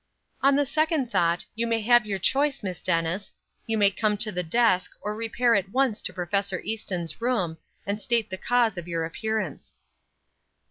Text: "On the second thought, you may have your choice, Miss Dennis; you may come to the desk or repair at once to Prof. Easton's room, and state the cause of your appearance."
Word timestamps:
"On 0.41 0.55
the 0.55 0.65
second 0.65 1.11
thought, 1.11 1.45
you 1.53 1.67
may 1.67 1.79
have 1.81 2.07
your 2.07 2.17
choice, 2.17 2.63
Miss 2.63 2.81
Dennis; 2.81 3.35
you 3.67 3.77
may 3.77 3.91
come 3.91 4.17
to 4.17 4.31
the 4.31 4.41
desk 4.41 4.93
or 4.99 5.13
repair 5.15 5.53
at 5.53 5.69
once 5.69 6.01
to 6.01 6.11
Prof. 6.11 6.51
Easton's 6.63 7.21
room, 7.21 7.59
and 7.85 8.01
state 8.01 8.31
the 8.31 8.35
cause 8.39 8.79
of 8.79 8.87
your 8.87 9.05
appearance." 9.05 9.77